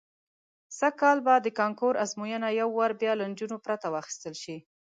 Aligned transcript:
سږ 0.77 0.93
کال 1.01 1.17
به 1.25 1.33
د 1.41 1.47
کانکور 1.59 1.93
ازموینه 2.03 2.47
یو 2.59 2.69
وار 2.77 2.91
بیا 3.01 3.11
له 3.19 3.25
نجونو 3.31 3.57
پرته 3.65 3.87
واخیستل 3.89 4.33
شي. 4.43 4.57